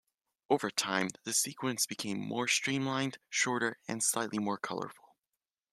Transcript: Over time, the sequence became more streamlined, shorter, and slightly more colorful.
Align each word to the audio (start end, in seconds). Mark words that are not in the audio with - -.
Over 0.49 0.71
time, 0.71 1.09
the 1.25 1.31
sequence 1.31 1.85
became 1.85 2.17
more 2.19 2.47
streamlined, 2.47 3.19
shorter, 3.29 3.77
and 3.87 4.01
slightly 4.03 4.39
more 4.39 4.57
colorful. 4.57 5.15